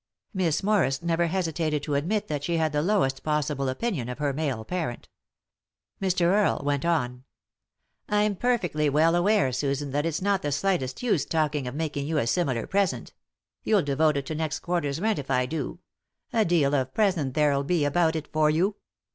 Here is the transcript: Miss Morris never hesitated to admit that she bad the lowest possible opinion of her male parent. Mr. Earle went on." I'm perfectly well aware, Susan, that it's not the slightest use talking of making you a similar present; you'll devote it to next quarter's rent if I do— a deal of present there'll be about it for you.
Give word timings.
Miss 0.33 0.63
Morris 0.63 1.03
never 1.03 1.27
hesitated 1.27 1.83
to 1.83 1.93
admit 1.93 2.27
that 2.27 2.43
she 2.43 2.57
bad 2.57 2.71
the 2.71 2.81
lowest 2.81 3.21
possible 3.21 3.69
opinion 3.69 4.09
of 4.09 4.17
her 4.17 4.33
male 4.33 4.65
parent. 4.65 5.09
Mr. 6.01 6.21
Earle 6.21 6.59
went 6.65 6.83
on." 6.85 7.23
I'm 8.09 8.35
perfectly 8.35 8.89
well 8.89 9.15
aware, 9.15 9.51
Susan, 9.51 9.91
that 9.91 10.07
it's 10.07 10.19
not 10.19 10.41
the 10.41 10.51
slightest 10.51 11.03
use 11.03 11.23
talking 11.23 11.67
of 11.67 11.75
making 11.75 12.07
you 12.07 12.17
a 12.17 12.25
similar 12.25 12.65
present; 12.65 13.13
you'll 13.63 13.83
devote 13.83 14.17
it 14.17 14.25
to 14.25 14.33
next 14.33 14.61
quarter's 14.61 14.99
rent 14.99 15.19
if 15.19 15.29
I 15.29 15.45
do— 15.45 15.77
a 16.33 16.45
deal 16.45 16.73
of 16.73 16.95
present 16.95 17.35
there'll 17.35 17.63
be 17.63 17.85
about 17.85 18.15
it 18.15 18.27
for 18.33 18.49
you. 18.49 18.77